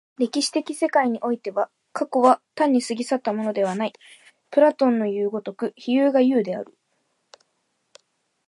[0.17, 3.93] 歴史的世界においては、過去は単に過ぎ去ったものではない、
[4.49, 6.75] プラトンのいう如く非有が有である。